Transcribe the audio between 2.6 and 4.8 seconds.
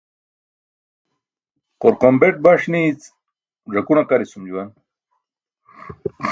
niic ẓakun aqarisum juwan.